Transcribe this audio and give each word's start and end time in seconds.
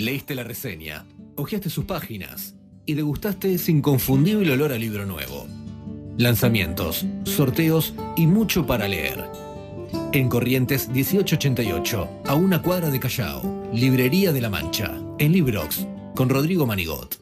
Leíste 0.00 0.34
la 0.34 0.44
reseña, 0.44 1.04
hojeaste 1.36 1.68
sus 1.68 1.84
páginas 1.84 2.54
y 2.86 2.94
degustaste 2.94 3.52
ese 3.52 3.70
inconfundible 3.70 4.50
olor 4.54 4.72
a 4.72 4.78
libro 4.78 5.04
nuevo. 5.04 5.46
Lanzamientos, 6.16 7.04
sorteos 7.24 7.92
y 8.16 8.26
mucho 8.26 8.66
para 8.66 8.88
leer. 8.88 9.22
En 10.14 10.30
Corrientes 10.30 10.88
1888, 10.88 12.22
a 12.24 12.34
una 12.34 12.62
cuadra 12.62 12.88
de 12.88 12.98
Callao, 12.98 13.68
Librería 13.74 14.32
de 14.32 14.40
la 14.40 14.48
Mancha, 14.48 14.98
en 15.18 15.32
Librox, 15.32 15.86
con 16.14 16.30
Rodrigo 16.30 16.66
Manigot. 16.66 17.19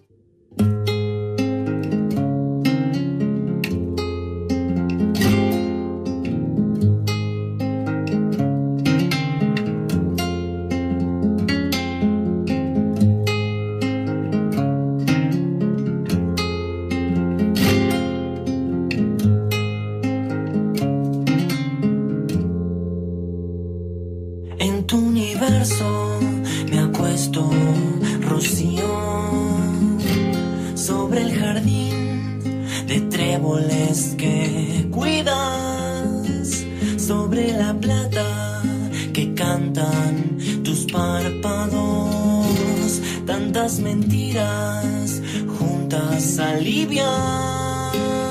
Tantas 43.28 43.78
mentiras 43.78 45.20
juntas 45.58 46.38
alivian. 46.38 48.27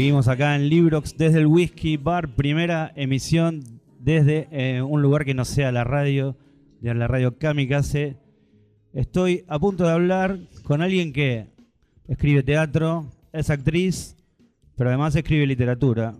Seguimos 0.00 0.28
acá 0.28 0.56
en 0.56 0.70
Librox 0.70 1.18
desde 1.18 1.40
el 1.40 1.46
Whisky 1.46 1.98
Bar, 1.98 2.34
primera 2.34 2.90
emisión 2.96 3.62
desde 3.98 4.48
eh, 4.50 4.80
un 4.80 5.02
lugar 5.02 5.26
que 5.26 5.34
no 5.34 5.44
sea 5.44 5.72
la 5.72 5.84
radio, 5.84 6.38
de 6.80 6.94
la 6.94 7.06
radio 7.06 7.36
Kamikaze. 7.36 8.16
Estoy 8.94 9.44
a 9.46 9.58
punto 9.58 9.84
de 9.84 9.90
hablar 9.90 10.38
con 10.62 10.80
alguien 10.80 11.12
que 11.12 11.48
escribe 12.08 12.42
teatro, 12.42 13.10
es 13.34 13.50
actriz, 13.50 14.16
pero 14.74 14.88
además 14.88 15.14
escribe 15.16 15.46
literatura. 15.46 16.14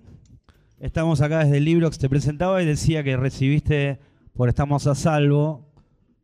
Estamos 0.78 1.22
acá 1.22 1.42
desde 1.42 1.60
Librox, 1.60 1.96
te 1.98 2.10
presentaba 2.10 2.62
y 2.62 2.66
decía 2.66 3.02
que 3.02 3.16
recibiste 3.16 3.98
por 4.34 4.50
Estamos 4.50 4.86
a 4.88 4.94
Salvo 4.94 5.72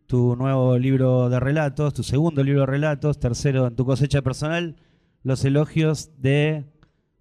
tu 0.07 0.37
nuevo 0.37 0.77
libro 0.77 1.31
de 1.31 1.41
relatos, 1.41 1.95
tu 1.95 2.03
segundo 2.03 2.45
libro 2.45 2.61
de 2.61 2.67
relatos, 2.67 3.19
tercero 3.19 3.67
en 3.67 3.77
tu 3.77 3.87
cosecha 3.87 4.21
personal, 4.21 4.77
los 5.23 5.43
elogios 5.47 6.11
de 6.21 6.67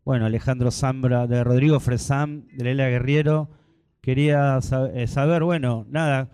bueno, 0.06 0.26
Alejandro 0.28 0.72
Zambra, 0.72 1.28
de 1.28 1.44
Rodrigo 1.44 1.80
Fresam, 1.80 2.46
de 2.54 2.64
Leila 2.64 2.88
Guerriero. 2.90 3.50
Quería 4.02 4.60
eh, 4.94 5.08
saber, 5.08 5.44
bueno, 5.44 5.86
nada, 5.90 6.30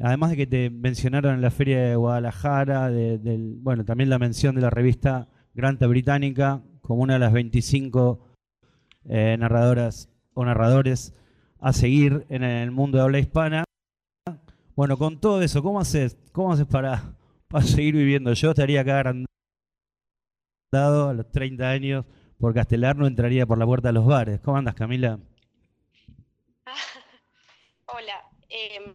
además 0.00 0.30
de 0.30 0.36
que 0.36 0.46
te 0.46 0.68
mencionaron 0.70 1.34
en 1.34 1.40
la 1.40 1.50
Feria 1.50 1.80
de 1.80 1.96
Guadalajara, 1.96 2.90
de- 2.90 3.18
del, 3.18 3.56
bueno, 3.60 3.84
también 3.84 4.10
la 4.10 4.18
mención 4.18 4.54
de 4.54 4.60
la 4.60 4.68
revista 4.70 5.28
Granta 5.54 5.86
Británica 5.86 6.62
como 6.82 7.02
una 7.02 7.14
de 7.14 7.18
las 7.20 7.32
25 7.32 8.20
eh, 9.08 9.36
narradoras 9.38 10.10
o 10.34 10.44
narradores 10.44 11.14
a 11.60 11.72
seguir 11.72 12.26
en 12.28 12.44
el 12.44 12.70
mundo 12.70 12.98
de 12.98 13.04
habla 13.04 13.18
hispana. 13.18 13.64
Bueno, 14.76 14.96
con 14.98 15.18
todo 15.18 15.40
eso, 15.42 15.62
¿cómo 15.62 15.80
haces, 15.80 16.18
cómo 16.32 16.52
haces 16.52 16.66
para, 16.66 17.14
para 17.48 17.64
seguir 17.64 17.94
viviendo? 17.96 18.32
Yo 18.34 18.50
estaría 18.50 18.82
acá 18.82 19.00
agrandado 19.00 19.26
a 21.08 21.14
los 21.14 21.30
30 21.32 21.68
años 21.70 22.04
por 22.38 22.54
Castelar, 22.54 22.96
no 22.96 23.06
entraría 23.06 23.46
por 23.46 23.58
la 23.58 23.66
puerta 23.66 23.88
de 23.88 23.94
los 23.94 24.06
bares. 24.06 24.40
¿Cómo 24.40 24.56
andas, 24.56 24.74
Camila? 24.74 25.18
Hola, 27.86 28.24
em, 28.48 28.94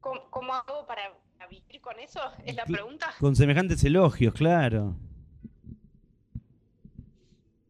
¿cómo, 0.00 0.30
cómo 0.30 0.54
hago 0.54 0.86
para 0.86 1.12
vivir 1.50 1.80
con 1.80 1.98
eso? 1.98 2.20
¿Es 2.44 2.54
la 2.54 2.64
pregunta? 2.64 3.14
Con 3.20 3.36
semejantes 3.36 3.84
elogios, 3.84 4.34
claro. 4.34 4.96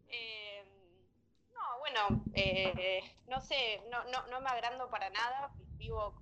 Em, 0.08 0.66
no, 1.52 1.78
bueno, 1.80 2.24
eh, 2.34 3.00
no 3.28 3.40
sé, 3.40 3.82
no, 3.90 4.04
no, 4.10 4.26
no 4.28 4.40
me 4.40 4.48
agrando 4.48 4.88
para 4.88 5.10
nada. 5.10 5.50
Vivo. 5.78 6.14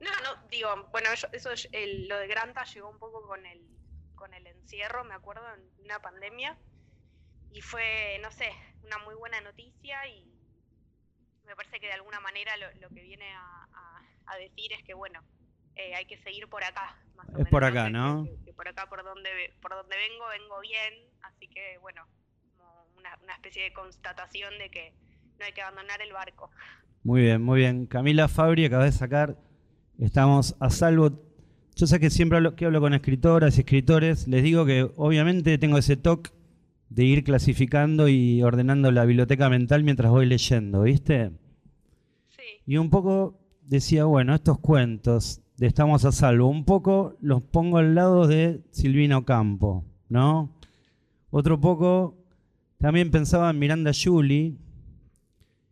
No, 0.00 0.10
no, 0.22 0.46
digo, 0.50 0.68
bueno, 0.92 1.08
yo- 1.14 1.28
eso, 1.32 1.50
es- 1.52 1.68
el- 1.72 2.08
lo 2.08 2.18
de 2.18 2.26
Granta 2.26 2.64
llegó 2.64 2.90
un 2.90 2.98
poco 2.98 3.26
con 3.26 3.44
el, 3.46 3.60
con 4.14 4.32
el 4.34 4.46
encierro, 4.46 5.04
me 5.04 5.14
acuerdo, 5.14 5.42
en 5.54 5.84
una 5.84 6.00
pandemia. 6.00 6.58
Y 7.52 7.60
fue, 7.60 8.18
no 8.22 8.30
sé, 8.32 8.50
una 8.82 8.98
muy 8.98 9.14
buena 9.14 9.40
noticia 9.40 10.06
y 10.08 10.26
me 11.46 11.54
parece 11.56 11.78
que 11.78 11.86
de 11.86 11.92
alguna 11.92 12.20
manera 12.20 12.56
lo, 12.56 12.66
lo 12.80 12.88
que 12.88 13.02
viene 13.02 13.30
a, 13.34 13.68
a- 13.72 14.02
a 14.26 14.36
decir 14.36 14.72
es 14.72 14.82
que, 14.82 14.94
bueno, 14.94 15.20
eh, 15.76 15.94
hay 15.94 16.06
que 16.06 16.18
seguir 16.18 16.48
por 16.48 16.64
acá. 16.64 16.96
Más 17.14 17.28
o 17.28 17.32
Es 17.32 17.36
menos, 17.38 17.50
por 17.50 17.64
acá, 17.64 17.90
¿no? 17.90 18.24
que- 18.24 18.44
que 18.46 18.52
por 18.52 18.68
acá, 18.68 18.88
por 18.88 19.04
donde, 19.04 19.54
por 19.62 19.70
donde 19.72 19.96
vengo, 19.96 20.26
vengo 20.28 20.60
bien. 20.60 20.94
Así 21.22 21.48
que, 21.48 21.78
bueno, 21.78 22.06
como 22.56 22.86
una, 22.96 23.16
una 23.22 23.34
especie 23.34 23.62
de 23.64 23.72
constatación 23.72 24.56
de 24.58 24.70
que 24.70 24.94
no 25.38 25.44
hay 25.46 25.52
que 25.52 25.62
abandonar 25.62 26.00
el 26.02 26.12
barco. 26.12 26.50
Muy 27.04 27.22
bien, 27.22 27.42
muy 27.42 27.60
bien. 27.60 27.86
Camila 27.86 28.28
Fabri 28.28 28.64
acaba 28.66 28.84
de 28.84 28.92
sacar. 28.92 29.36
Estamos 29.98 30.56
a 30.58 30.70
salvo. 30.70 31.12
Yo 31.76 31.86
sé 31.86 32.00
que 32.00 32.10
siempre 32.10 32.38
hablo, 32.38 32.56
que 32.56 32.66
hablo 32.66 32.80
con 32.80 32.94
escritoras 32.94 33.56
y 33.56 33.60
escritores. 33.60 34.26
Les 34.26 34.42
digo 34.42 34.66
que 34.66 34.90
obviamente 34.96 35.56
tengo 35.58 35.78
ese 35.78 35.96
toque 35.96 36.30
de 36.88 37.04
ir 37.04 37.24
clasificando 37.24 38.08
y 38.08 38.42
ordenando 38.42 38.90
la 38.90 39.04
biblioteca 39.04 39.48
mental 39.48 39.82
mientras 39.84 40.10
voy 40.10 40.26
leyendo, 40.26 40.82
¿viste? 40.82 41.32
Sí, 42.28 42.42
Y 42.66 42.76
un 42.76 42.90
poco 42.90 43.38
decía, 43.62 44.04
bueno, 44.04 44.34
estos 44.34 44.58
cuentos 44.58 45.40
de 45.56 45.66
Estamos 45.66 46.04
a 46.04 46.12
Salvo, 46.12 46.48
un 46.48 46.64
poco 46.64 47.16
los 47.20 47.42
pongo 47.42 47.78
al 47.78 47.94
lado 47.94 48.26
de 48.26 48.62
Silvina 48.70 49.18
Ocampo, 49.18 49.84
¿no? 50.08 50.50
Otro 51.30 51.60
poco 51.60 52.16
también 52.78 53.10
pensaba 53.10 53.50
en 53.50 53.58
Miranda 53.58 53.92
Julie 53.92 54.56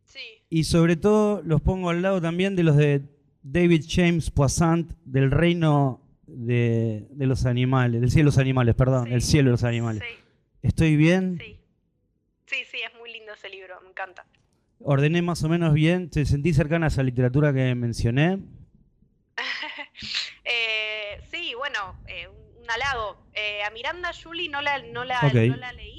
sí, 0.04 0.20
y 0.48 0.64
sobre 0.64 0.96
todo 0.96 1.42
los 1.42 1.60
pongo 1.60 1.90
al 1.90 2.02
lado 2.02 2.20
también 2.20 2.56
de 2.56 2.62
los 2.62 2.76
de 2.76 3.11
David 3.42 3.84
James 3.88 4.30
Poissant 4.30 4.92
del 5.04 5.30
reino 5.30 6.00
de, 6.26 7.06
de 7.10 7.26
los 7.26 7.44
animales, 7.46 8.00
del 8.00 8.10
cielo 8.10 8.30
de 8.30 8.36
los 8.36 8.38
animales, 8.38 8.74
perdón, 8.74 9.06
Sí. 9.08 9.12
el 9.14 9.22
cielo 9.22 9.46
de 9.48 9.52
los 9.52 9.64
animales. 9.64 10.02
sí, 10.06 10.14
¿Estoy 10.62 10.96
bien? 10.96 11.38
sí. 11.40 11.58
Sí, 12.46 12.64
sí, 12.70 12.76
es 12.86 12.94
muy 12.98 13.10
lindo 13.12 13.32
ese 13.32 13.48
libro, 13.48 13.80
me 13.82 13.88
encanta. 13.90 14.26
¿Ordené 14.80 15.22
más 15.22 15.42
o 15.42 15.48
menos 15.48 15.72
bien? 15.72 16.10
¿Te 16.10 16.26
sentí 16.26 16.52
cercana 16.52 16.86
a 16.86 16.88
esa 16.88 17.02
literatura 17.02 17.52
que 17.52 17.74
mencioné? 17.74 18.38
Eh, 20.44 21.20
sí, 21.30 21.54
bueno, 21.56 21.96
eh, 22.08 22.26
un, 22.28 22.70
halago. 22.70 23.16
Eh, 23.34 23.62
a 23.62 23.70
Miranda 23.70 24.10
Julie 24.12 24.48
no 24.48 24.60
la, 24.60 24.82
no 24.82 25.04
la, 25.04 25.20
Ok. 25.26 25.34
no 25.48 25.56
la 25.56 25.72
leí, 25.72 25.91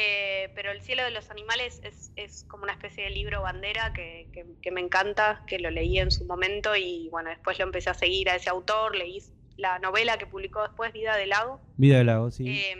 eh, 0.00 0.52
pero 0.54 0.70
El 0.72 0.80
cielo 0.80 1.04
de 1.04 1.10
los 1.10 1.30
animales 1.30 1.80
es, 1.84 2.12
es 2.16 2.44
como 2.48 2.64
una 2.64 2.72
especie 2.72 3.04
de 3.04 3.10
libro 3.10 3.42
bandera 3.42 3.92
que, 3.92 4.30
que- 4.32 4.46
que 4.62 4.70
me 4.70 4.80
encanta, 4.80 5.44
que 5.46 5.58
lo 5.58 5.70
leí 5.70 5.98
en 5.98 6.10
su 6.10 6.24
momento 6.24 6.74
y 6.76 7.08
bueno, 7.10 7.30
después 7.30 7.58
lo 7.58 7.64
empecé 7.64 7.90
a 7.90 7.94
seguir 7.94 8.28
a 8.30 8.36
ese 8.36 8.50
autor, 8.50 8.96
leí 8.96 9.22
la 9.56 9.78
novela 9.78 10.16
que 10.18 10.26
publicó 10.26 10.62
después, 10.62 10.92
Vida 10.92 11.16
del 11.16 11.30
Lago. 11.30 11.60
Vida 11.76 11.98
del 11.98 12.06
lago, 12.06 12.30
sí. 12.30 12.48
Eh, 12.48 12.76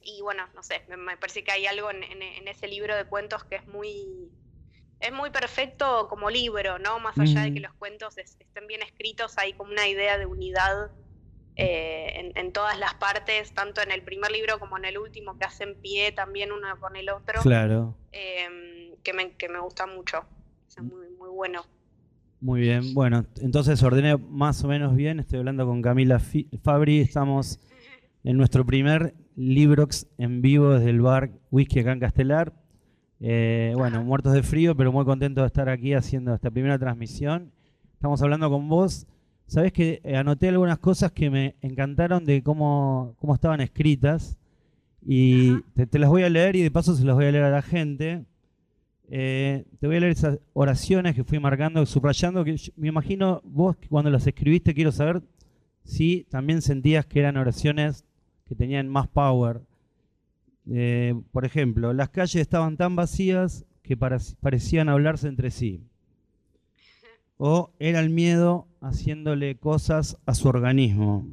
y 0.00 0.20
bueno, 0.22 0.48
no 0.54 0.62
sé, 0.62 0.82
me, 0.88 0.96
me 0.96 1.16
parece 1.16 1.42
que 1.44 1.52
hay 1.52 1.66
algo 1.66 1.90
en, 1.90 2.02
en- 2.04 2.22
en 2.22 2.48
ese 2.48 2.68
libro 2.68 2.94
de 2.96 3.04
cuentos 3.06 3.44
que 3.44 3.56
es 3.56 3.66
muy, 3.66 4.30
es 5.00 5.12
muy 5.12 5.30
perfecto 5.30 6.08
como 6.08 6.30
libro, 6.30 6.78
¿no? 6.78 6.98
Más 7.00 7.18
allá 7.18 7.42
de 7.42 7.52
que 7.54 7.60
Mm. 7.60 7.64
los 7.64 7.74
cuentos 7.74 8.18
es- 8.18 8.36
estén 8.40 8.66
bien 8.66 8.82
escritos, 8.82 9.38
hay 9.38 9.52
como 9.54 9.72
una 9.72 9.88
idea 9.88 10.18
de 10.18 10.26
unidad 10.26 10.90
eh, 11.56 12.12
en, 12.16 12.36
en 12.36 12.52
todas 12.52 12.78
las 12.78 12.94
partes, 12.94 13.52
tanto 13.52 13.80
en 13.82 13.90
el 13.92 14.02
primer 14.02 14.30
libro 14.32 14.58
como 14.58 14.76
en 14.78 14.84
el 14.84 14.98
último, 14.98 15.38
que 15.38 15.44
hacen 15.44 15.76
pie 15.80 16.12
también 16.12 16.50
uno 16.52 16.66
con 16.80 16.96
el 16.96 17.08
otro, 17.10 17.40
Claro. 17.42 17.96
eh, 18.12 18.94
que, 19.02 19.12
me, 19.12 19.32
que 19.36 19.48
me 19.48 19.60
gusta 19.60 19.86
mucho. 19.86 20.24
Es 20.68 20.82
muy, 20.82 21.08
muy 21.18 21.28
bueno. 21.30 21.62
Muy 22.40 22.60
bien. 22.60 22.92
Bueno, 22.94 23.24
entonces 23.40 23.82
ordené 23.82 24.16
más 24.16 24.62
o 24.64 24.68
menos 24.68 24.94
bien. 24.96 25.20
Estoy 25.20 25.38
hablando 25.38 25.64
con 25.66 25.80
Camila 25.80 26.20
Fabri. 26.62 27.00
Estamos 27.00 27.58
en 28.24 28.36
nuestro 28.36 28.66
primer 28.66 29.14
Librox 29.36 30.06
en 30.18 30.42
vivo 30.42 30.70
desde 30.74 30.90
el 30.90 31.00
bar 31.00 31.30
Whisky 31.50 31.80
acá 31.80 31.92
en 31.92 32.00
Castelar. 32.00 32.52
Eh, 33.20 33.72
bueno, 33.76 34.02
muertos 34.04 34.32
de 34.34 34.42
frío, 34.42 34.76
pero 34.76 34.92
muy 34.92 35.04
contento 35.04 35.40
de 35.40 35.46
estar 35.46 35.68
aquí 35.68 35.94
haciendo 35.94 36.34
esta 36.34 36.50
primera 36.50 36.78
transmisión. 36.78 37.52
Estamos 37.94 38.20
hablando 38.20 38.50
con 38.50 38.68
vos. 38.68 39.06
Sabés 39.46 39.72
que 39.72 40.00
eh, 40.04 40.16
anoté 40.16 40.48
algunas 40.48 40.78
cosas 40.78 41.12
que 41.12 41.30
me 41.30 41.54
encantaron 41.60 42.24
de 42.24 42.42
cómo, 42.42 43.14
cómo 43.18 43.34
estaban 43.34 43.60
escritas. 43.60 44.36
Y 45.06 45.60
te, 45.74 45.86
te 45.86 45.98
las 45.98 46.08
voy 46.08 46.22
a 46.22 46.30
leer 46.30 46.56
y 46.56 46.62
de 46.62 46.70
paso 46.70 46.94
se 46.96 47.04
las 47.04 47.14
voy 47.14 47.26
a 47.26 47.32
leer 47.32 47.44
a 47.44 47.50
la 47.50 47.62
gente. 47.62 48.24
Eh, 49.10 49.64
te 49.78 49.86
voy 49.86 49.96
a 49.96 50.00
leer 50.00 50.12
esas 50.12 50.38
oraciones 50.54 51.14
que 51.14 51.24
fui 51.24 51.38
marcando, 51.38 51.84
subrayando, 51.84 52.42
que 52.42 52.56
yo- 52.56 52.72
me 52.76 52.88
imagino 52.88 53.42
vos 53.44 53.76
que 53.76 53.88
cuando 53.88 54.10
las 54.10 54.26
escribiste, 54.26 54.72
quiero 54.74 54.92
saber 54.92 55.20
si 55.84 56.26
también 56.30 56.62
sentías 56.62 57.04
que 57.04 57.20
eran 57.20 57.36
oraciones 57.36 58.04
que 58.46 58.54
tenían 58.54 58.88
más 58.88 59.06
power. 59.08 59.60
Eh, 60.70 61.14
por 61.32 61.44
ejemplo, 61.44 61.92
las 61.92 62.08
calles 62.08 62.36
estaban 62.36 62.78
tan 62.78 62.96
vacías 62.96 63.66
que 63.82 63.96
parecían 63.98 64.88
hablarse 64.88 65.28
entre 65.28 65.50
sí. 65.50 65.82
O 67.46 67.74
era 67.78 68.00
el 68.00 68.08
miedo 68.08 68.68
haciéndole 68.80 69.56
cosas 69.56 70.16
a 70.24 70.32
su 70.32 70.48
organismo. 70.48 71.28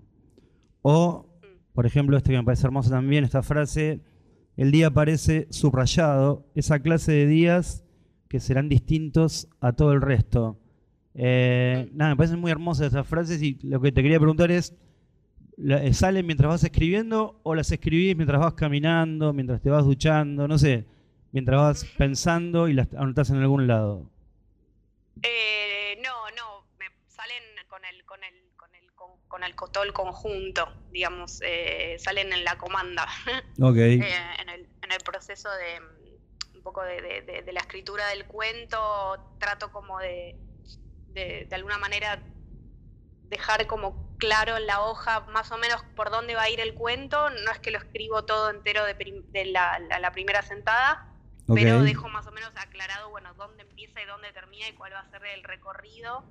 O, 0.82 1.26
por 1.72 1.86
ejemplo, 1.86 2.18
este 2.18 2.32
que 2.32 2.38
me 2.38 2.44
parece 2.44 2.68
hermoso 2.68 2.90
también, 2.90 3.24
esta 3.24 3.42
frase, 3.42 4.02
el 4.58 4.72
día 4.72 4.92
parece 4.92 5.48
subrayado, 5.52 6.46
esa 6.54 6.80
clase 6.80 7.14
de 7.14 7.28
días 7.28 7.86
que 8.28 8.42
serán 8.42 8.68
distintos 8.68 9.48
a 9.62 9.72
todo 9.72 9.94
el 9.94 10.02
resto. 10.02 10.60
Eh, 11.14 11.90
nada, 11.94 12.12
me 12.12 12.18
parecen 12.18 12.42
muy 12.42 12.52
hermosas 12.52 12.88
esas 12.88 13.08
frases 13.08 13.42
y 13.42 13.58
lo 13.64 13.80
que 13.80 13.94
te 13.94 14.04
quería 14.04 14.20
preguntar 14.20 14.52
es, 14.52 14.76
eh, 15.66 15.94
¿salen 15.94 16.26
mientras 16.26 16.50
vas 16.50 16.64
escribiendo 16.66 17.40
o 17.44 17.56
las 17.56 17.72
escribís 17.72 18.18
mientras 18.18 18.42
vas 18.42 18.56
caminando, 18.56 19.32
mientras 19.32 19.62
te 19.62 19.70
vas 19.70 19.86
duchando, 19.86 20.46
no 20.46 20.58
sé, 20.58 20.84
mientras 21.32 21.58
vas 21.58 21.86
pensando 21.98 22.68
y 22.68 22.74
las 22.74 22.94
anotás 22.96 23.30
en 23.30 23.38
algún 23.38 23.66
lado? 23.66 24.10
Eh, 25.24 25.72
no, 26.02 26.30
no, 26.32 26.68
me 26.78 26.86
salen 27.08 27.44
con 27.68 27.84
el, 27.86 28.04
con 28.06 28.24
el, 28.24 28.52
con 28.56 28.74
el, 28.76 28.94
con, 28.94 29.18
con 29.28 29.44
el, 29.44 29.56
todo 29.56 29.84
el 29.84 29.94
conjunto, 29.94 30.68
digamos, 30.90 31.40
eh, 31.42 31.96
salen 32.00 32.34
en 32.34 32.44
la 32.44 32.58
comanda. 32.58 33.08
Ok, 33.62 33.78
eh, 33.78 34.36
en, 34.40 34.50
el, 34.50 34.70
en 34.82 34.92
el 34.92 35.00
proceso 35.04 35.50
de 35.52 35.80
mm, 35.80 36.56
un 36.58 36.62
poco 36.64 36.82
de, 36.84 37.02
de- 37.02 37.22
de- 37.22 37.42
de 37.44 37.54
la 37.54 37.60
escritura 37.62 38.08
del 38.08 38.26
cuento, 38.26 39.36
trato 39.40 39.72
como 39.72 40.00
de, 40.00 40.36
de, 41.08 41.46
de 41.50 41.56
alguna 41.56 41.78
manera 41.78 42.22
dejar 43.24 43.68
como 43.68 44.16
claro 44.18 44.58
en 44.58 44.68
la 44.68 44.82
hoja 44.82 45.22
más 45.30 45.52
o 45.52 45.58
menos 45.58 45.82
por 45.96 46.10
dónde 46.12 46.36
va 46.36 46.44
a 46.44 46.50
ir 46.50 46.60
el 46.60 46.74
cuento, 46.76 47.30
no 47.30 47.52
es 47.52 47.60
que 47.60 47.72
lo 47.72 47.78
escribo 47.78 48.24
todo 48.26 48.50
entero 48.50 48.84
de 48.86 49.46
la, 49.46 49.80
la- 49.80 50.00
la 50.00 50.12
primera 50.12 50.42
sentada, 50.42 51.00
pero 51.48 51.82
dejo 51.84 52.10
más 52.10 52.26
o 52.28 52.32
menos 52.32 52.52
aclarado, 52.56 53.10
bueno, 53.10 53.34
dónde 53.36 53.64
empieza 53.64 54.02
y 54.02 54.06
dónde 54.06 54.32
termina 54.34 54.68
y 54.70 54.74
cuál 54.74 54.94
va 54.94 55.00
a 55.02 55.10
ser 55.10 55.22
el 55.36 55.44
recorrido. 55.44 56.24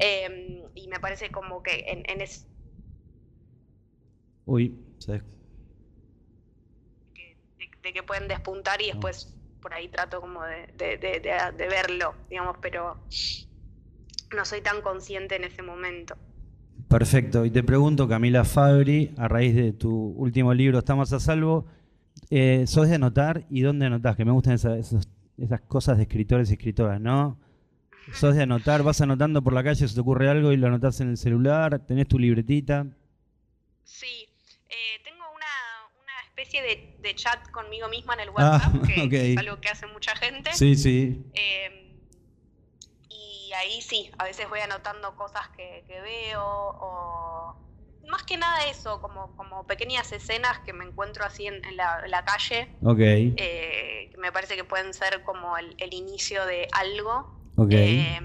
Eh, 0.00 0.64
y 0.74 0.88
me 0.88 1.00
parece 1.00 1.30
como 1.30 1.62
que 1.62 1.84
en, 1.88 2.02
en 2.10 2.20
ese 2.20 2.46
Uy, 4.46 4.74
se- 4.98 5.22
de, 7.58 7.70
de 7.82 7.92
que 7.92 8.02
pueden 8.02 8.28
despuntar 8.28 8.80
y 8.82 8.86
después 8.86 9.34
por 9.60 9.74
ahí 9.74 9.88
trato 9.88 10.20
como 10.20 10.42
de, 10.44 10.66
de- 10.76 10.96
de- 10.98 11.20
de- 11.20 11.52
de 11.56 11.68
verlo, 11.68 12.14
digamos, 12.30 12.56
pero 12.60 12.96
no 14.34 14.44
soy 14.44 14.60
tan 14.62 14.82
consciente 14.82 15.36
en 15.36 15.44
ese 15.44 15.62
momento. 15.62 16.16
Perfecto. 16.88 17.44
Y 17.44 17.50
te 17.50 17.62
pregunto, 17.62 18.08
Camila 18.08 18.44
Fabri, 18.44 19.12
a 19.18 19.28
raíz 19.28 19.54
de 19.54 19.72
tu 19.72 19.90
último 20.16 20.54
libro, 20.54 20.78
Estamos 20.78 21.12
a 21.12 21.20
Salvo, 21.20 21.66
eh, 22.30 22.64
¿sos 22.66 22.88
de 22.88 22.94
anotar 22.96 23.44
y 23.50 23.60
dónde 23.62 23.86
anotás? 23.86 24.16
Que 24.16 24.24
me 24.24 24.32
gustan 24.32 24.54
esas 24.54 25.06
cosas 25.66 25.96
de 25.96 26.04
escritores 26.04 26.50
y 26.50 26.54
escritoras, 26.54 27.00
¿no? 27.00 27.38
¿Sos 28.12 28.34
de 28.34 28.42
anotar? 28.42 28.82
¿Vas 28.82 29.00
anotando 29.02 29.42
por 29.42 29.52
la 29.52 29.62
calle, 29.62 29.86
se 29.86 29.94
te 29.94 30.00
ocurre 30.00 30.30
algo 30.30 30.52
y 30.52 30.56
lo 30.56 30.66
anotás 30.68 31.00
en 31.00 31.10
el 31.10 31.16
celular? 31.18 31.78
¿Tenés 31.86 32.08
tu 32.08 32.18
libretita? 32.18 32.86
Sí, 33.84 34.26
eh, 34.68 35.02
tengo 35.04 35.24
una, 35.34 35.46
una 36.02 36.12
especie 36.26 36.62
de, 36.62 36.96
de 37.00 37.14
chat 37.14 37.50
conmigo 37.50 37.88
misma 37.88 38.14
en 38.14 38.20
el 38.20 38.28
Ah, 38.36 38.60
WhatsApp, 38.72 39.10
que 39.10 39.32
es 39.32 39.38
algo 39.38 39.60
que 39.60 39.68
hace 39.68 39.86
mucha 39.88 40.16
gente. 40.16 40.50
Sí, 40.54 40.74
sí. 40.74 41.22
Eh, 41.34 41.98
y 43.10 43.52
ahí 43.52 43.80
sí, 43.82 44.10
a 44.18 44.24
veces 44.24 44.48
voy 44.48 44.60
anotando 44.60 45.14
cosas 45.16 45.48
que, 45.56 45.84
que 45.86 46.00
veo 46.00 46.42
o 46.42 47.27
más 48.08 48.22
que 48.24 48.36
nada 48.36 48.66
eso, 48.68 49.00
como, 49.00 49.34
como 49.36 49.66
pequeñas 49.66 50.10
escenas 50.12 50.58
que 50.60 50.72
me 50.72 50.84
encuentro 50.84 51.24
así 51.24 51.46
en, 51.46 51.64
en 51.64 51.76
la, 51.76 52.00
en 52.04 52.10
la 52.10 52.24
calle, 52.24 52.68
Ok, 52.82 52.98
eh, 53.00 54.08
que 54.10 54.16
me 54.18 54.32
parece 54.32 54.56
que 54.56 54.64
pueden 54.64 54.92
ser 54.94 55.22
como 55.22 55.56
el, 55.56 55.74
el 55.78 55.92
inicio 55.94 56.44
de 56.46 56.68
algo. 56.72 57.32
ok. 57.56 57.70
eh, 57.72 58.20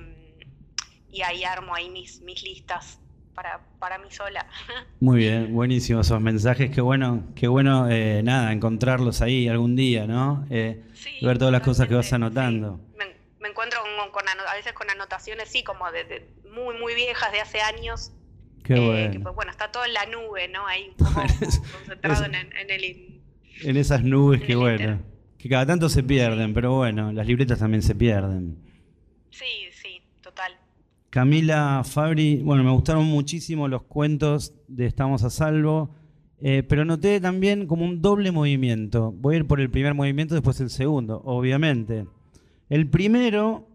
y 1.12 1.22
ahí 1.22 1.44
armo 1.44 1.76
ahí 1.76 1.90
mis, 1.90 2.22
mis 2.22 2.42
listas 2.44 3.00
para, 3.36 3.62
para 3.80 3.98
mí 4.00 4.10
sola. 4.10 4.46
Muy 5.00 5.20
bien, 5.20 5.54
buenísimo 5.54 6.02
esos 6.02 6.20
mensajes. 6.22 6.72
Qué 6.74 6.82
bueno, 6.82 7.24
qué 7.36 7.48
bueno, 7.48 7.88
eh, 7.90 8.22
nada, 8.24 8.52
encontrarlos 8.52 9.22
ahí 9.22 9.48
algún 9.48 9.76
día, 9.76 10.08
¿no? 10.08 10.46
Eh, 10.50 10.84
Sí, 10.94 11.20
ver 11.22 11.38
todas 11.38 11.52
las 11.52 11.62
cosas 11.62 11.88
que 11.88 11.96
vas 11.96 12.12
anotando. 12.14 12.80
sí. 12.92 12.98
Me, 12.98 13.06
me 13.42 13.50
encuentro 13.50 13.80
con, 14.12 14.24
a 14.28 14.54
veces 14.56 14.74
con 14.74 14.90
anotaciones, 14.90 15.50
sí, 15.50 15.64
como 15.64 15.92
de, 15.92 16.04
de 16.06 16.34
muy, 16.50 16.78
muy 16.80 16.96
viejas 16.96 17.32
de 17.32 17.42
hace 17.42 17.62
años. 17.62 18.12
Qué 18.64 18.74
eh, 18.74 18.78
que, 18.78 18.86
bueno. 18.86 19.20
pues, 19.24 19.36
bueno, 19.36 19.52
está 19.52 19.72
todo 19.72 19.86
en 19.86 19.94
la 19.94 20.06
nube, 20.06 20.48
¿no? 20.48 20.66
Ahí 20.66 20.90
un 20.90 20.96
poco 21.06 21.22
Es- 21.42 21.60
concentrado 21.60 22.26
en, 22.26 22.36
en 22.36 22.70
el... 22.70 23.22
En 23.64 23.78
esas 23.78 24.04
nubes 24.04 24.42
en 24.42 24.48
que 24.48 24.56
bueno, 24.56 25.00
que 25.38 25.48
cada 25.50 25.66
tanto 25.66 25.88
se 25.90 26.02
pierden, 26.04 26.54
pero 26.54 26.76
bueno, 26.76 27.12
las 27.12 27.28
libretas 27.28 27.60
también 27.60 27.82
se 27.84 27.94
pierden. 27.96 28.58
Sí, 29.30 29.46
sí, 29.72 30.02
total. 30.22 30.54
Camila 31.10 31.84
Fabri, 31.86 32.38
bueno, 32.38 32.64
me 32.64 32.72
gustaron 32.72 33.06
muchísimo 33.06 33.68
los 33.68 33.84
cuentos 33.84 34.54
de 34.68 34.88
Estamos 34.88 35.24
a 35.24 35.30
Salvo, 35.30 35.94
eh, 36.42 36.64
pero 36.68 36.84
noté 36.86 37.22
también 37.22 37.68
como 37.68 37.86
un 37.86 38.02
doble 38.02 38.32
movimiento. 38.32 39.12
Voy 39.12 39.36
a 39.36 39.38
ir 39.40 39.48
por 39.48 39.62
el 39.62 39.70
primer 39.70 39.94
movimiento, 39.94 40.34
después 40.34 40.60
el 40.60 40.72
segundo, 40.72 41.22
obviamente. 41.24 42.08
El 42.70 42.90
primero 42.90 43.68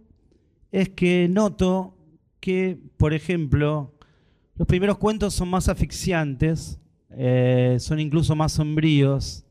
es 0.72 0.88
que 0.88 1.28
noto 1.30 1.94
que, 2.40 2.76
por 2.96 3.14
ejemplo, 3.14 3.94
los 4.58 4.66
primeros 4.66 4.98
cuentos 4.98 5.34
son 5.34 5.48
más 5.48 5.68
asfixiantes, 5.68 6.78
eh, 7.10 7.76
son 7.80 8.00
incluso 8.00 8.34
más 8.36 8.52
sombríos, 8.52 9.44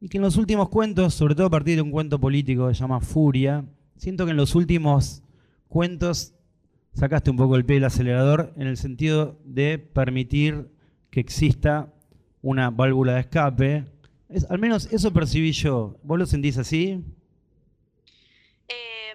y 0.00 0.08
que 0.08 0.18
en 0.18 0.22
los 0.22 0.36
últimos 0.36 0.68
cuentos, 0.68 1.12
sobre 1.14 1.34
todo 1.34 1.46
a 1.46 1.50
partir 1.50 1.74
de 1.76 1.82
un 1.82 1.90
cuento 1.90 2.18
político 2.20 2.68
que 2.68 2.74
se 2.74 2.80
llama 2.80 3.00
Furia, 3.00 3.64
siento 3.96 4.24
que 4.24 4.30
en 4.30 4.36
los 4.36 4.54
últimos 4.54 5.22
cuentos 5.68 6.34
sacaste 6.94 7.30
un 7.30 7.36
poco 7.36 7.56
el 7.56 7.64
pie 7.64 7.76
del 7.76 7.84
acelerador 7.84 8.52
en 8.56 8.68
el 8.68 8.76
sentido 8.76 9.36
de 9.44 9.78
permitir 9.78 10.68
que 11.10 11.20
exista 11.20 11.92
una 12.42 12.70
válvula 12.70 13.14
de 13.14 13.20
escape. 13.20 13.84
Es- 14.28 14.48
al 14.50 14.58
menos 14.58 14.86
eso 14.92 15.12
percibí 15.12 15.50
yo. 15.52 15.96
¿Vos 16.04 16.18
lo 16.18 16.26
sentís 16.26 16.58
así? 16.58 17.02
Eh, 18.68 19.14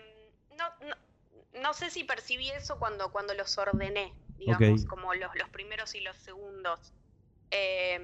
no, 0.57 0.65
no, 0.87 1.61
no 1.61 1.73
sé 1.73 1.89
si 1.89 2.03
percibí 2.03 2.49
eso 2.49 2.77
cuando, 2.77 3.11
cuando 3.11 3.33
los 3.35 3.57
ordené, 3.57 4.11
digamos, 4.45 4.85
como 4.85 5.13
los, 5.13 5.35
los 5.35 5.49
primeros 5.49 5.95
y 5.95 6.01
los 6.01 6.17
segundos. 6.17 6.93
Eh, 7.51 7.99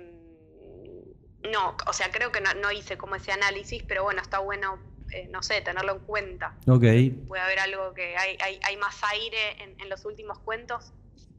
no, 1.51 1.75
o 1.87 1.93
sea, 1.93 2.11
creo 2.11 2.31
que 2.31 2.41
no, 2.41 2.53
no 2.55 2.71
hice 2.71 2.97
como 2.97 3.15
ese 3.15 3.31
análisis, 3.31 3.83
pero 3.83 4.03
bueno, 4.03 4.21
está 4.21 4.39
bueno, 4.39 4.79
eh, 5.11 5.27
no 5.31 5.41
sé, 5.41 5.61
tenerlo 5.61 5.93
en 5.93 5.99
cuenta. 5.99 6.55
Ok. 6.67 6.83
Puede 7.27 7.41
haber 7.41 7.59
algo 7.59 7.93
que 7.93 8.17
hay, 8.17 8.37
hay, 8.41 8.59
hay 8.63 8.77
más 8.77 9.01
aire 9.11 9.63
en, 9.63 9.79
en 9.79 9.89
los 9.89 10.05
últimos 10.05 10.39
cuentos. 10.39 10.93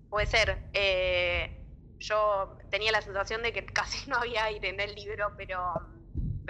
Puede 0.09 0.26
ser. 0.26 0.71
eh, 0.73 1.57
yo 2.00 2.57
tenía 2.71 2.92
la 2.92 3.02
sensación 3.02 3.42
de 3.42 3.52
que 3.52 3.64
casi 3.73 4.09
no 4.09 4.16
había 4.16 4.45
aire 4.45 4.71
en 4.71 4.80
el 4.80 4.95
libro, 4.95 5.35
pero, 5.37 5.61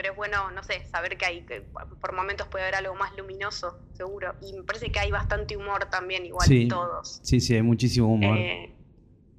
pero 0.00 0.12
es 0.12 0.16
bueno, 0.16 0.50
no 0.52 0.62
sé, 0.62 0.83
saber 0.90 1.19
que 1.19 1.26
hay, 1.26 1.42
que 1.42 1.61
por 2.00 2.14
momentos 2.14 2.47
puede 2.49 2.64
haber 2.64 2.76
algo 2.76 2.95
más 2.95 3.14
luminoso, 3.19 3.78
seguro. 3.92 4.35
Y 4.40 4.54
me 4.54 4.62
parece 4.62 4.90
que 4.90 4.99
hay 4.99 5.11
bastante 5.11 5.59
humor 5.59 5.88
también, 5.90 6.25
igual 6.25 6.49
Sí. 6.49 6.62
en 6.62 6.69
todos. 6.69 7.21
Sí, 7.23 7.38
sí, 7.38 7.54
hay 7.54 7.61
muchísimo 7.61 8.14
humor. 8.14 8.35
Eh, 8.38 8.75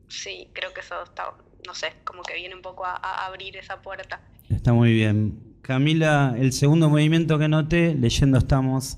sí, 0.08 0.50
creo 0.54 0.72
que 0.72 0.82
eso 0.82 1.02
está, 1.02 1.34
no 1.66 1.74
sé, 1.74 1.94
como 2.04 2.22
que 2.22 2.36
viene 2.36 2.54
un 2.54 2.62
poco 2.62 2.86
a, 2.86 2.94
a 2.96 3.26
abrir 3.26 3.58
esa 3.58 3.82
puerta. 3.82 4.22
Está 4.52 4.72
muy 4.72 4.94
bien. 4.94 5.40
Camila, 5.64 6.36
el 6.38 6.54
segundo 6.54 6.92
movimiento 6.92 7.40
que 7.40 7.48
noté, 7.48 7.96
leyendo 7.96 8.38
estamos 8.38 8.98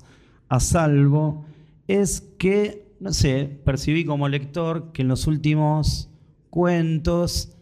a 0.50 0.60
salvo 0.60 1.46
es 1.88 2.20
que, 2.38 2.92
no 3.00 3.14
sé, 3.14 3.58
percibí 3.64 4.04
como 4.04 4.28
lector 4.28 4.92
que 4.92 5.00
en 5.00 5.08
los 5.08 5.26
últimos 5.26 6.10
cuentos 6.50 7.56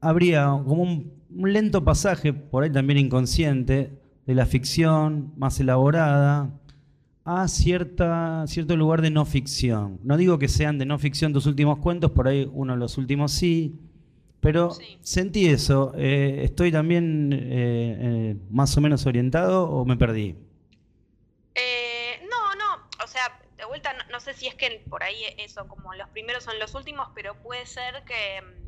habría 0.00 0.46
como 0.46 0.82
un, 0.82 1.17
un 1.30 1.52
lento 1.52 1.84
pasaje, 1.84 2.32
por 2.32 2.62
ahí 2.64 2.70
también 2.70 2.98
inconsciente, 2.98 3.92
de 4.26 4.34
la 4.34 4.46
ficción 4.46 5.32
más 5.36 5.58
elaborada 5.60 6.50
a 7.24 7.46
cierta, 7.48 8.46
cierto 8.46 8.76
lugar 8.76 9.02
de 9.02 9.10
no 9.10 9.24
ficción. 9.26 9.98
No 10.02 10.16
digo 10.16 10.38
que 10.38 10.48
sean 10.48 10.78
de 10.78 10.86
no 10.86 10.98
ficción 10.98 11.32
tus 11.32 11.46
últimos 11.46 11.78
cuentos, 11.78 12.10
por 12.12 12.28
ahí 12.28 12.48
uno 12.52 12.72
de 12.74 12.78
los 12.78 12.96
últimos 12.98 13.32
sí, 13.32 13.78
pero 14.40 14.70
Sí. 14.70 14.98
sentí 15.00 15.46
eso. 15.48 15.92
Eh, 15.96 16.42
¿Estoy 16.44 16.70
también 16.72 17.32
eh, 17.32 17.38
eh, 17.50 18.36
más 18.50 18.76
o 18.76 18.80
menos 18.80 19.04
orientado 19.06 19.68
o 19.68 19.84
me 19.84 19.96
perdí? 19.96 20.36
No, 22.30 22.54
no, 22.54 22.84
o 23.04 23.06
sea, 23.06 23.40
de 23.56 23.64
vuelta 23.64 23.92
no, 23.94 24.04
no 24.12 24.20
sé 24.20 24.32
si 24.34 24.46
es 24.46 24.54
que 24.54 24.84
por 24.88 25.02
ahí 25.02 25.16
eso, 25.38 25.66
como 25.66 25.94
los 25.94 26.08
primeros 26.10 26.44
son 26.44 26.58
los 26.58 26.74
últimos, 26.74 27.08
pero 27.14 27.34
puede 27.42 27.66
ser 27.66 28.04
que, 28.06 28.40
mm, 28.42 28.67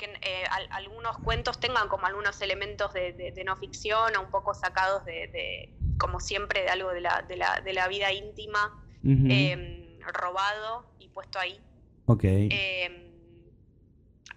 que 0.00 0.06
eh, 0.22 0.44
al- 0.50 0.68
algunos 0.72 1.18
cuentos 1.18 1.60
tengan 1.60 1.86
como 1.88 2.06
algunos 2.06 2.40
elementos 2.40 2.92
de, 2.94 3.12
de- 3.12 3.32
de 3.32 3.44
no 3.44 3.54
ficción 3.56 4.16
o 4.16 4.20
un 4.22 4.30
poco 4.30 4.54
sacados 4.54 5.04
de, 5.04 5.28
de, 5.28 5.74
como 5.98 6.18
siempre, 6.20 6.62
de 6.62 6.68
algo 6.70 6.90
de 6.90 7.02
la, 7.02 7.22
de 7.28 7.36
la, 7.36 7.60
de 7.60 7.72
la 7.74 7.86
vida 7.88 8.10
íntima, 8.12 8.82
eh, 9.04 9.98
robado 10.14 10.90
y 10.98 11.08
puesto 11.08 11.38
ahí. 11.38 11.60
ok. 12.06 12.24
Eh, 12.24 13.06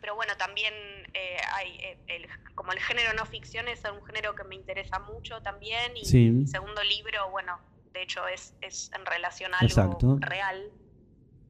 pero 0.01 0.15
bueno, 0.15 0.33
también 0.37 0.73
eh, 1.13 1.37
hay 1.53 1.77
eh, 1.79 1.97
el- 2.07 2.27
como 2.55 2.71
el 2.73 2.79
género 2.79 3.13
no 3.13 3.25
ficción 3.25 3.67
es 3.69 3.81
un 3.85 4.03
género 4.05 4.35
que 4.35 4.43
me 4.43 4.55
interesa 4.55 4.99
mucho 4.99 5.41
también 5.41 5.95
y 5.95 6.05
Sí. 6.05 6.29
mi 6.29 6.45
segundo 6.47 6.83
libro, 6.83 7.29
bueno, 7.31 7.57
de 7.93 8.01
hecho 8.03 8.27
es, 8.27 8.53
es 8.61 8.91
en 8.93 9.05
relación 9.05 9.53
a 9.53 9.59
algo 9.59 9.71
Exacto. 9.71 10.17
real, 10.19 10.71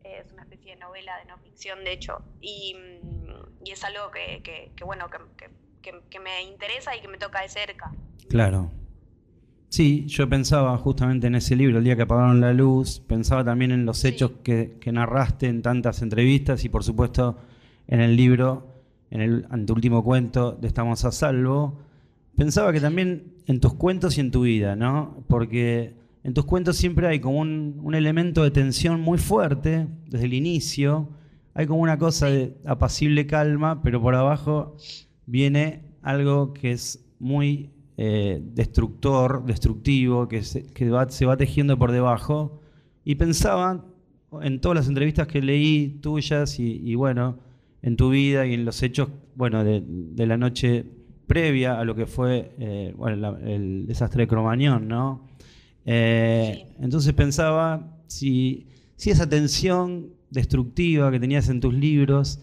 es 0.03 0.31
una 0.33 0.43
especie 0.43 0.71
de 0.75 0.79
novela 0.81 1.17
de 1.17 1.25
no 1.25 1.37
ficción 1.39 1.83
de 1.83 1.93
hecho 1.93 2.21
y, 2.41 2.75
mm, 2.75 3.22
y 3.65 3.71
es 3.71 3.83
algo 3.83 4.11
que, 4.11 4.41
que- 4.43 4.71
que, 4.75 4.83
bueno, 4.83 5.05
que, 5.09 5.17
que- 6.09 6.19
me 6.19 6.43
interesa 6.43 6.95
y 6.95 7.01
que 7.01 7.07
me 7.07 7.17
toca 7.17 7.41
de 7.41 7.49
cerca. 7.49 7.91
Claro. 8.29 8.71
Sí, 9.69 10.05
yo 10.07 10.29
pensaba 10.29 10.77
justamente 10.77 11.27
en 11.27 11.35
ese 11.35 11.55
libro, 11.55 11.79
el 11.79 11.83
día 11.83 11.95
que 11.95 12.03
apagaron 12.03 12.39
la 12.39 12.53
luz, 12.53 12.99
pensaba 12.99 13.43
también 13.43 13.71
en 13.71 13.85
los 13.85 13.97
Sí. 13.97 14.09
hechos 14.09 14.31
que, 14.43 14.77
que 14.79 14.91
narraste 14.91 15.47
en 15.47 15.61
tantas 15.63 16.01
entrevistas 16.01 16.63
y 16.63 16.69
por 16.69 16.83
supuesto 16.83 17.37
en 17.87 17.99
el 17.99 18.15
libro, 18.15 18.83
en 19.09 19.21
el 19.21 19.45
anteúltimo 19.49 20.03
cuento 20.03 20.51
de 20.53 20.67
Estamos 20.67 21.03
a 21.05 21.11
Salvo. 21.11 21.79
Pensaba 22.37 22.71
que 22.71 22.79
también 22.81 23.33
en 23.47 23.59
tus 23.59 23.73
cuentos 23.73 24.17
y 24.17 24.21
en 24.21 24.31
tu 24.31 24.43
vida, 24.43 24.75
¿no? 24.75 25.23
Porque 25.27 25.95
en 26.23 26.33
tus 26.33 26.45
cuentos 26.45 26.77
siempre 26.77 27.07
hay 27.07 27.19
como 27.19 27.39
un, 27.39 27.79
un 27.83 27.95
elemento 27.95 28.43
de 28.43 28.51
tensión 28.51 29.01
muy 29.01 29.17
fuerte 29.17 29.87
desde 30.07 30.25
el 30.25 30.33
inicio. 30.33 31.09
Hay 31.53 31.67
como 31.67 31.81
una 31.81 31.97
cosa 31.97 32.27
de 32.27 32.55
apacible 32.65 33.27
calma, 33.27 33.81
pero 33.83 34.01
por 34.01 34.15
abajo 34.15 34.75
viene 35.25 35.81
algo 36.01 36.53
que 36.53 36.71
es 36.71 37.05
muy 37.19 37.69
eh, 37.97 38.41
destructor, 38.53 39.45
destructivo, 39.45 40.27
que, 40.27 40.43
se, 40.43 40.65
que 40.73 40.89
va, 40.89 41.09
se 41.09 41.25
va 41.25 41.37
tejiendo 41.37 41.77
por 41.77 41.91
debajo. 41.91 42.59
Y 43.05 43.15
pensaba 43.15 43.85
en 44.41 44.59
todas 44.61 44.75
las 44.77 44.87
entrevistas 44.87 45.27
que 45.27 45.41
leí 45.41 45.99
tuyas 46.01 46.59
y, 46.59 46.81
y 46.83 46.95
bueno, 46.95 47.37
en 47.83 47.97
tu 47.97 48.09
vida 48.09 48.45
y 48.47 48.53
en 48.55 48.65
los 48.65 48.81
hechos, 48.81 49.09
bueno, 49.35 49.63
de, 49.63 49.83
de 49.85 50.25
la 50.25 50.37
noche 50.37 50.85
previa 51.27 51.79
a 51.79 51.85
lo 51.85 51.95
que 51.95 52.05
fue 52.07 52.51
eh, 52.59 52.93
bueno, 52.97 53.15
la- 53.17 53.39
el 53.45 53.85
desastre 53.85 54.23
de 54.23 54.27
Cromañón, 54.27 54.87
¿no? 54.87 55.27
Eh, 55.85 56.65
Sí. 56.67 56.75
Entonces 56.83 57.13
pensaba 57.13 57.97
si, 58.07 58.67
si 58.95 59.09
esa 59.11 59.27
tensión 59.29 60.07
destructiva 60.33 61.11
que 61.11 61.19
tenías 61.19 61.47
en 61.49 61.59
tus 61.61 61.73
libros, 61.73 62.39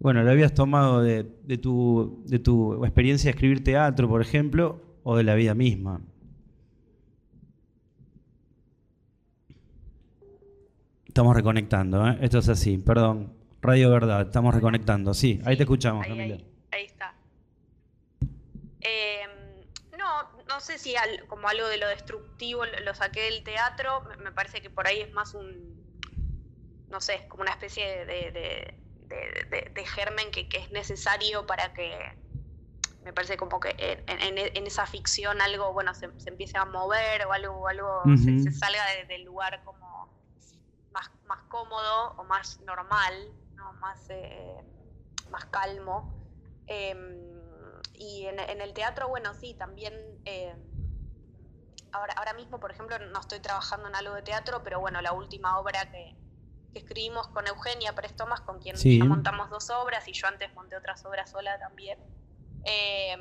bueno, 0.00 0.22
la 0.22 0.32
habías 0.32 0.52
tomado 0.54 1.00
de, 1.02 1.24
de 1.44 1.58
tu, 1.58 2.22
de 2.26 2.38
tu 2.38 2.84
experiencia 2.84 3.28
de 3.28 3.30
escribir 3.30 3.62
teatro, 3.64 4.08
por 4.08 4.20
ejemplo, 4.20 4.82
o 5.04 5.16
de 5.16 5.22
la 5.24 5.34
vida 5.34 5.54
misma. 5.54 6.00
Estamos 11.06 11.34
reconectando, 11.34 12.06
¿eh? 12.08 12.18
Esto 12.20 12.38
es 12.38 12.48
así, 12.48 12.78
perdón. 12.78 13.32
Radio 13.62 13.90
Verdad, 13.90 14.22
estamos 14.22 14.54
reconectando. 14.54 15.12
Sí, 15.12 15.40
ahí 15.44 15.56
te 15.56 15.64
escuchamos, 15.64 16.04
Ahí, 16.04 16.10
Camila. 16.10 16.34
ahí, 16.36 16.46
ahí 16.72 16.84
está. 16.86 17.14
Eh, 18.80 19.20
no, 19.98 20.06
no 20.48 20.60
sé 20.60 20.78
si 20.78 20.94
al- 20.96 21.26
como 21.26 21.46
algo 21.48 21.66
de 21.68 21.76
lo 21.78 21.88
destructivo 21.88 22.64
lo, 22.64 22.80
lo 22.84 22.94
saqué 22.94 23.20
del 23.22 23.42
teatro, 23.42 24.02
me 24.22 24.32
parece 24.32 24.62
que 24.62 24.70
por 24.70 24.86
ahí 24.86 25.00
es 25.00 25.12
más 25.12 25.34
un, 25.34 25.79
no 26.90 27.00
sé, 27.00 27.26
como 27.28 27.42
una 27.42 27.52
especie 27.52 28.04
de, 28.04 28.32
de- 28.32 28.80
de- 29.74 29.86
germen 29.86 30.30
que, 30.30 30.48
que 30.48 30.58
es 30.58 30.70
necesario 30.70 31.46
para 31.46 31.72
que, 31.72 31.98
me 33.02 33.12
parece 33.12 33.36
como 33.36 33.58
que 33.58 33.74
en, 33.78 34.20
en- 34.38 34.50
en 34.56 34.66
esa 34.66 34.86
ficción 34.86 35.40
algo, 35.40 35.72
bueno, 35.72 35.94
se, 35.94 36.08
se 36.20 36.30
empiece 36.30 36.58
a 36.58 36.64
mover 36.64 37.24
o 37.26 37.32
algo, 37.32 37.66
algo 37.68 38.02
se, 38.16 38.38
se 38.44 38.52
salga 38.52 38.84
de- 38.92 39.04
del 39.06 39.22
lugar 39.24 39.62
como 39.64 39.80
más, 40.90 41.10
más 41.24 41.42
cómodo 41.48 42.14
o 42.18 42.24
más 42.24 42.60
normal, 42.60 43.32
¿no? 43.54 43.72
más, 43.74 44.06
eh, 44.10 44.62
más 45.30 45.44
calmo. 45.46 46.12
Eh, 46.66 46.94
y 47.94 48.26
en, 48.26 48.38
en 48.38 48.60
el 48.60 48.72
teatro, 48.74 49.08
bueno, 49.08 49.32
sí, 49.34 49.54
también... 49.54 49.94
eh, 50.24 50.56
ahora, 51.92 52.14
ahora 52.16 52.32
mismo, 52.34 52.60
por 52.60 52.70
ejemplo, 52.70 52.98
no 52.98 53.20
estoy 53.20 53.40
trabajando 53.40 53.88
en 53.88 53.96
algo 53.96 54.14
de 54.14 54.22
teatro, 54.22 54.62
pero 54.62 54.78
bueno, 54.80 55.00
la 55.00 55.12
última 55.12 55.58
obra 55.58 55.90
que, 55.90 56.14
que 56.72 56.78
escribimos 56.80 57.28
con 57.28 57.46
Eugenia 57.46 57.92
Prestomas, 57.94 58.40
con 58.42 58.58
quien 58.60 58.76
Sí. 58.76 58.98
ya 58.98 59.04
montamos 59.04 59.50
dos 59.50 59.70
obras, 59.70 60.06
y 60.08 60.12
yo 60.12 60.26
antes 60.28 60.54
monté 60.54 60.76
otras 60.76 61.04
obras 61.04 61.30
sola 61.30 61.58
también. 61.58 61.98
Eh, 62.64 63.16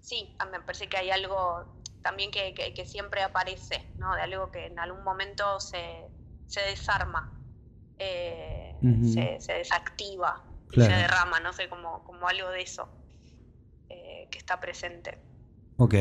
sí, 0.00 0.36
me 0.50 0.60
parece 0.60 0.88
que 0.88 0.96
hay 0.98 1.10
algo 1.10 1.82
también 2.02 2.30
que, 2.30 2.54
que- 2.54 2.72
que 2.72 2.84
siempre 2.86 3.22
aparece, 3.22 3.92
¿no? 3.98 4.14
De 4.14 4.22
algo 4.22 4.50
que 4.50 4.66
en 4.66 4.78
algún 4.78 5.02
momento 5.02 5.58
se, 5.60 6.06
se 6.46 6.60
desarma, 6.60 7.28
eh, 7.98 8.76
se, 9.02 9.40
se 9.40 9.52
desactiva, 9.54 10.44
Claro. 10.68 10.90
se 10.92 10.96
derrama, 10.96 11.40
no 11.40 11.52
sé, 11.52 11.68
como, 11.68 12.04
como 12.04 12.28
algo 12.28 12.50
de 12.50 12.60
eso 12.62 12.88
eh, 13.88 14.28
que 14.30 14.38
está 14.38 14.60
presente. 14.60 15.18
Ok. 15.78 15.94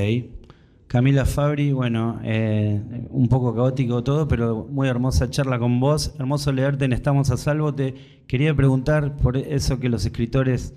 Camila 0.88 1.26
Fabri, 1.26 1.74
bueno, 1.74 2.22
eh, 2.24 2.82
un 3.10 3.28
poco 3.28 3.54
caótico 3.54 4.04
todo, 4.06 4.26
pero 4.28 4.66
muy 4.70 4.88
hermosa 4.88 5.30
charla 5.30 5.60
con 5.60 5.82
vos. 5.82 6.16
Hermoso 6.18 6.54
leerte 6.54 6.86
en 6.86 6.94
Estamos 6.94 7.30
a 7.30 7.36
Salvo. 7.36 7.76
Te 7.76 8.24
quería 8.26 8.56
preguntar 8.56 9.18
por 9.18 9.36
eso 9.36 9.82
que 9.82 9.90
los 9.90 10.06
escritores 10.06 10.74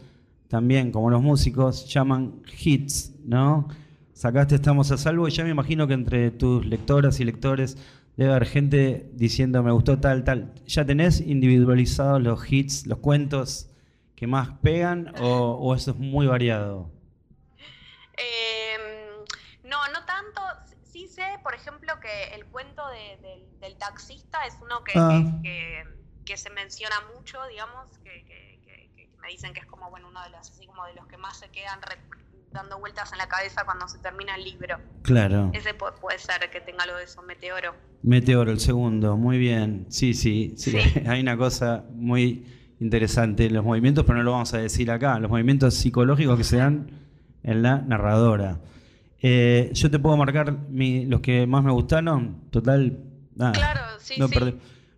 también, 0.48 0.90
como 0.90 1.10
los 1.10 1.22
músicos, 1.22 1.86
llaman 1.88 2.42
hits, 2.60 3.12
¿no? 3.24 3.68
Sacaste 4.12 4.56
Estamos 4.56 4.90
a 4.90 4.98
Salvo 4.98 5.28
y 5.28 5.30
ya 5.30 5.44
me 5.44 5.50
imagino 5.50 5.86
que 5.86 5.94
entre 5.94 6.32
tus 6.32 6.66
lectoras 6.66 7.20
y 7.20 7.24
lectores 7.24 7.78
debe 8.16 8.32
haber 8.32 8.46
gente 8.46 9.10
diciendo 9.14 9.62
me 9.62 9.70
gustó 9.70 10.00
tal, 10.00 10.24
tal. 10.24 10.52
¿Ya 10.66 10.84
tenés 10.84 11.20
individualizados 11.20 12.20
los 12.20 12.52
hits, 12.52 12.88
los 12.88 12.98
cuentos 12.98 13.70
que 14.16 14.26
más 14.26 14.50
pegan 14.60 15.14
o, 15.20 15.52
o 15.52 15.72
eso 15.76 15.92
es 15.92 15.96
muy 15.98 16.26
variado? 16.26 16.90
Eh, 18.18 18.60
no, 19.70 19.76
no 19.92 20.04
tanto. 20.04 20.42
Sí 20.82 21.06
sé, 21.06 21.22
por 21.44 21.54
ejemplo, 21.70 22.00
que 22.00 22.34
el 22.34 22.44
cuento 22.46 22.82
de- 22.88 23.16
del, 23.26 23.60
del 23.60 23.76
taxista 23.78 24.38
es 24.46 24.56
uno 24.62 24.82
que, 24.84 24.92
Ah. 24.96 25.22
que, 25.42 25.48
que- 25.48 25.84
que 26.24 26.36
se 26.36 26.50
menciona 26.50 26.94
mucho, 27.16 27.38
digamos, 27.48 27.98
que, 28.04 28.20
me 29.22 29.28
dicen 29.28 29.52
que 29.52 29.60
es 29.60 29.66
como 29.66 29.90
bueno 29.90 30.08
uno 30.08 30.22
de 30.22 30.30
los 30.30 30.40
así 30.40 30.66
como 30.66 30.84
de 30.86 30.94
los 30.94 31.06
que 31.06 31.16
más 31.18 31.38
se 31.38 31.48
quedan 31.50 31.80
re- 31.82 31.98
dando 32.52 32.78
vueltas 32.80 33.12
en 33.12 33.18
la 33.18 33.28
cabeza 33.28 33.64
cuando 33.64 33.86
se 33.86 33.98
termina 33.98 34.34
el 34.34 34.44
libro. 34.44 34.78
Claro. 35.02 35.50
Ese 35.52 35.76
pu- 35.76 35.92
puede 36.00 36.18
ser 36.18 36.48
que 36.50 36.60
tenga 36.62 36.84
algo 36.84 36.96
de 36.96 37.04
eso, 37.04 37.20
Meteoro. 37.22 37.74
Meteoro, 38.02 38.50
el 38.50 38.60
segundo, 38.60 39.16
muy 39.18 39.36
bien. 39.38 39.86
Sí, 39.90 40.14
sí, 40.14 40.54
sí. 40.56 40.70
Sí. 40.72 40.78
Hay 41.06 41.20
una 41.20 41.36
cosa 41.36 41.84
muy 41.92 42.46
interesante 42.80 43.44
en 43.46 43.54
los 43.54 43.64
movimientos, 43.64 44.04
pero 44.04 44.16
no 44.18 44.24
lo 44.24 44.32
vamos 44.32 44.54
a 44.54 44.58
decir 44.58 44.90
acá. 44.90 45.18
Los 45.20 45.30
movimientos 45.30 45.74
psicológicos 45.74 46.38
que 46.38 46.44
se 46.44 46.56
dan 46.56 46.90
en 47.42 47.62
la 47.62 47.76
narradora. 47.82 48.58
Eh, 49.22 49.70
yo 49.74 49.90
te 49.90 49.98
puedo 49.98 50.16
marcar 50.16 50.56
mi- 50.70 51.04
los 51.06 51.20
que 51.20 51.46
más 51.46 51.62
me 51.64 51.70
gustaron. 51.72 52.42
Total, 52.50 52.98
nada. 53.36 53.52
Claro, 53.52 53.80
sí, 53.98 54.14
no 54.18 54.28
sí. 54.28 54.34
perdí. 54.34 54.54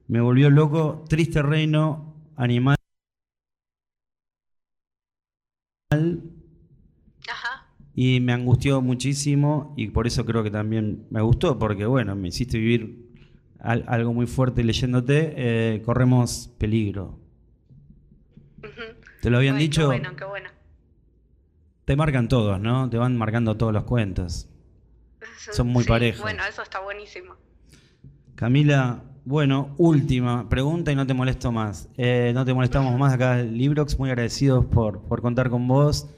Me 0.09 0.21
volvió 0.21 0.51
loco. 0.51 1.05
Triste 1.09 1.43
reino, 1.43 2.15
animal. 2.37 2.77
Ajá. 7.31 7.67
Y 7.95 8.21
me 8.21 8.33
angustió 8.33 8.81
muchísimo 8.81 9.75
y 9.77 9.89
por 9.89 10.07
eso 10.07 10.25
creo 10.25 10.43
que 10.43 10.51
también 10.51 11.07
me 11.11 11.21
gustó, 11.21 11.59
porque 11.59 11.85
bueno, 11.87 12.17
me 12.17 12.29
hiciste 12.29 12.59
vivir 12.59 13.11
al- 13.61 13.85
algo 13.87 14.13
muy 14.15 14.27
fuerte 14.27 14.65
leyéndote. 14.65 15.35
eh, 15.37 15.83
corremos 15.85 16.51
peligro. 16.59 17.19
Te 19.21 19.31
lo 19.31 19.37
habían 19.39 19.57
Ay, 19.57 19.65
dicho, 19.65 19.83
Qué 19.83 19.87
bueno, 19.87 20.17
qué 20.17 20.25
bueno. 20.25 20.49
Te 21.85 21.97
marcan 21.97 22.29
todos, 22.29 22.61
¿no? 22.61 22.89
Te 22.89 22.97
van 22.99 23.17
marcando 23.17 23.57
todos 23.57 23.73
los 23.73 23.85
cuentos. 23.85 24.49
Son 25.53 25.69
muy 25.69 25.85
Sí, 25.85 25.89
parejos. 25.89 26.23
Bueno, 26.23 26.43
eso 26.49 26.63
está 26.63 26.81
buenísimo. 26.81 27.35
Camila, 28.35 29.03
bueno, 29.25 29.75
última 29.79 30.49
pregunta 30.49 30.91
y 30.91 30.97
no 30.97 31.07
te 31.07 31.15
molesto 31.15 31.53
más. 31.53 31.89
Eh, 31.97 32.33
no 32.35 32.45
te 32.45 32.55
molestamos 32.55 32.99
más 32.99 33.13
acá, 33.13 33.37
Librox, 33.37 33.99
muy 33.99 34.11
agradecidos 34.11 34.65
por, 34.67 35.03
por 35.03 35.23
contar 35.23 35.51
con 35.51 35.67
vos. 35.69 36.09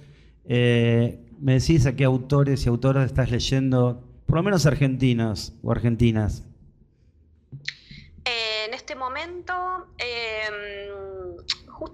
Eh, 0.47 1.21
me 1.40 1.54
decís 1.59 1.85
a 1.87 1.97
qué 1.97 2.04
autores 2.04 2.64
y 2.64 2.68
autoras 2.68 3.06
estás 3.06 3.30
leyendo, 3.30 4.02
por 4.26 4.37
lo 4.37 4.42
menos 4.42 4.64
argentinos 4.66 5.52
o 5.62 5.73
argentinas. 5.73 6.44
Eh, 8.25 8.64
en 8.68 8.75
este 8.75 8.94
momento, 8.94 9.52
eh, 9.99 10.88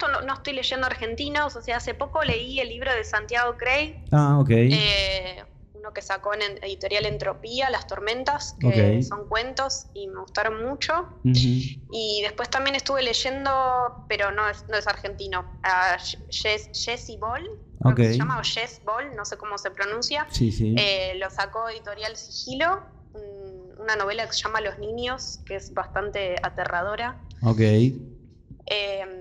justo 0.01 0.09
no, 0.21 0.27
no 0.27 0.35
estoy 0.35 0.53
leyendo 0.55 0.87
argentinos, 0.87 1.57
o 1.57 1.63
sea, 1.63 1.77
hace 1.77 1.95
poco 1.95 2.23
leí 2.23 2.61
el 2.61 2.69
libro 2.69 2.93
de 2.95 3.05
Santiago 3.05 3.57
Craig, 3.57 3.97
Ah, 4.13 4.39
ok. 4.41 4.51
eh, 4.51 5.45
uno 5.75 5.93
que 5.93 6.03
sacó 6.03 6.35
en 6.35 6.43
editorial 6.63 7.07
Entropía, 7.07 7.71
Las 7.71 7.87
Tormentas, 7.87 8.55
que 8.61 9.03
son 9.03 9.27
cuentos 9.29 9.87
y 9.95 10.09
me 10.09 10.21
gustaron 10.21 10.63
mucho. 10.65 10.93
Y 11.25 12.21
después 12.23 12.51
también 12.51 12.77
estuve 12.77 13.03
leyendo, 13.03 14.05
pero 14.09 14.31
no 14.31 14.49
es, 14.49 14.65
no 14.69 14.77
es 14.77 14.87
argentino, 14.87 15.45
a 15.63 15.97
Jess, 16.31 16.69
Jesse 16.75 17.19
Ball, 17.19 17.43
creo 17.83 17.95
que 17.95 18.03
Ok. 18.03 18.09
se 18.13 18.19
llama, 18.19 18.39
o 18.39 18.43
Jess 18.45 18.81
Ball, 18.85 19.15
no 19.17 19.25
sé 19.25 19.37
cómo 19.39 19.57
se 19.59 19.71
pronuncia. 19.71 20.27
Sí, 20.31 20.53
sí. 20.53 20.75
Eh, 20.79 21.15
lo 21.17 21.31
sacó 21.31 21.69
editorial 21.71 22.15
Sigilo, 22.17 22.81
una 23.79 23.97
novela 23.97 24.27
que 24.27 24.33
se 24.35 24.43
llama 24.43 24.61
Los 24.61 24.79
Niños, 24.79 25.41
que 25.47 25.57
es 25.57 25.73
bastante 25.73 26.37
aterradora. 26.43 27.19
ok. 27.43 27.61
Eh, 28.67 29.20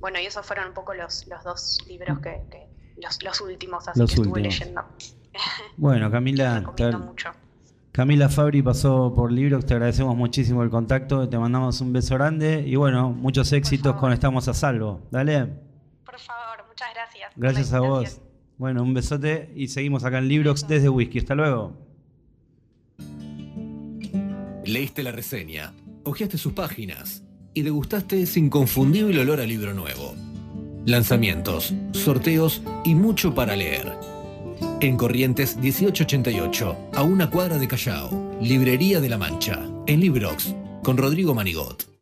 bueno, 0.00 0.18
y 0.20 0.26
esos 0.26 0.44
fueron 0.46 0.68
un 0.68 0.74
poco 0.74 0.94
los, 0.94 1.26
los 1.26 1.42
dos 1.44 1.78
libros 1.88 2.18
que, 2.20 2.40
que- 2.50 2.68
los, 3.02 3.22
los 3.22 3.40
últimos, 3.40 3.86
así 3.88 4.00
Los 4.00 4.10
que 4.10 4.20
estuve 4.22 4.40
leyendo. 4.40 4.82
Bueno, 5.76 6.10
Camila, 6.10 6.64
te- 6.74 6.90
mucho. 6.96 7.28
Camila 7.92 8.28
Fabri 8.28 8.60
pasó 8.62 9.12
por 9.14 9.30
Librox, 9.30 9.66
te 9.66 9.74
agradecemos 9.74 10.16
muchísimo 10.16 10.62
el 10.64 10.70
contacto, 10.70 11.28
te 11.28 11.38
mandamos 11.38 11.80
un 11.80 11.92
beso 11.92 12.14
grande 12.14 12.64
y 12.66 12.74
bueno, 12.76 13.10
muchos 13.10 13.52
éxitos 13.52 13.94
con 13.96 14.12
Estamos 14.12 14.48
a 14.48 14.54
Salvo. 14.54 15.00
Dale, 15.12 15.46
Por 16.04 16.18
favor, 16.18 16.64
muchas 16.68 16.88
gracias. 16.94 17.32
gracias 17.36 17.72
a 17.72 17.80
vos. 17.80 18.20
Bueno, 18.56 18.82
un 18.82 18.94
besote 18.94 19.52
y 19.54 19.68
seguimos 19.68 20.02
acá 20.04 20.18
en 20.18 20.26
Librox 20.28 20.66
desde 20.66 20.88
Whisky. 20.88 21.18
Hasta 21.20 21.34
luego. 21.36 21.76
Leíste 24.64 25.02
la 25.02 25.12
reseña, 25.12 25.72
hojeaste 26.04 26.36
sus 26.38 26.52
páginas 26.52 27.22
y 27.58 27.62
degustaste 27.62 28.22
ese 28.22 28.38
inconfundible 28.38 29.20
olor 29.20 29.40
a 29.40 29.44
libro 29.44 29.74
nuevo. 29.74 30.14
Lanzamientos, 30.86 31.74
sorteos 31.92 32.62
y 32.84 32.94
mucho 32.94 33.34
para 33.34 33.56
leer. 33.56 33.98
En 34.80 34.96
Corrientes 34.96 35.56
1888, 35.56 36.76
a 36.94 37.02
una 37.02 37.28
cuadra 37.30 37.58
de 37.58 37.66
Callao, 37.66 38.38
Librería 38.40 39.00
de 39.00 39.08
la 39.08 39.18
Mancha, 39.18 39.60
en 39.88 40.00
Librox, 40.00 40.54
con 40.84 40.96
Rodrigo 40.96 41.34
Manigot. 41.34 41.97